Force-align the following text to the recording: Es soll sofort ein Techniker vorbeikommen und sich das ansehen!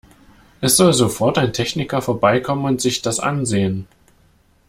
Es 0.61 0.77
soll 0.77 0.93
sofort 0.93 1.37
ein 1.37 1.53
Techniker 1.53 2.01
vorbeikommen 2.01 2.65
und 2.65 2.81
sich 2.81 3.03
das 3.03 3.19
ansehen! 3.19 3.87